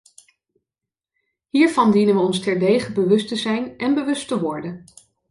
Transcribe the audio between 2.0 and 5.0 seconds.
wij ons terdege bewust te zijn en bewust te worden.